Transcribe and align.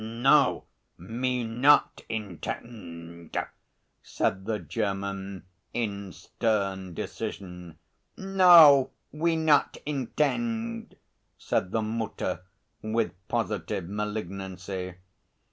"No, 0.03 0.63
me 0.97 1.43
not 1.43 2.01
intend," 2.09 3.37
said 4.01 4.45
the 4.45 4.57
German 4.57 5.45
in 5.73 6.11
stern 6.11 6.95
decision. 6.95 7.77
"No, 8.17 8.89
we 9.11 9.35
not 9.35 9.77
intend," 9.85 10.95
said 11.37 11.69
the 11.69 11.83
Mutter, 11.83 12.41
with 12.81 13.13
positive 13.27 13.87
malignancy. 13.87 14.95